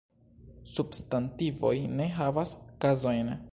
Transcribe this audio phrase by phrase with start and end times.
[0.75, 2.57] Substantivoj ne havas
[2.87, 3.33] kazojn.